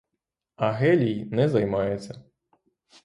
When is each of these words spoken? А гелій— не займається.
А 0.55 0.71
гелій— 0.71 1.25
не 1.31 1.49
займається. 1.49 2.23